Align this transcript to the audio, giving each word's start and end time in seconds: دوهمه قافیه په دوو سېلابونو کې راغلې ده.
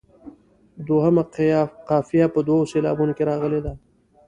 دوهمه 0.87 1.23
قافیه 1.89 2.25
په 2.33 2.39
دوو 2.47 2.69
سېلابونو 2.71 3.13
کې 3.17 3.23
راغلې 3.29 3.59
ده. 3.65 3.73